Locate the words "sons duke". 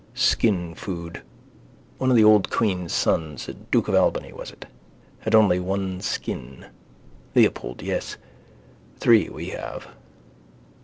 2.91-3.87